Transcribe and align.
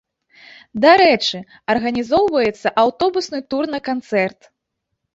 Дарэчы, 0.85 1.37
арганізоўваецца 1.75 2.75
аўтобусны 2.87 3.39
тур 3.55 3.63
на 3.77 3.85
канцэрт! 3.93 4.55